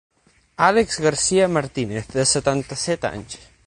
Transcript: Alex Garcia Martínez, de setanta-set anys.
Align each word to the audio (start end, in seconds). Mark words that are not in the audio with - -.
Alex 0.69 0.95
Garcia 1.05 1.47
Martínez, 1.59 2.09
de 2.17 2.25
setanta-set 2.35 3.11
anys. 3.17 3.43